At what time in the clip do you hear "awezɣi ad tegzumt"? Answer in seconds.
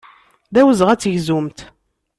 0.61-1.59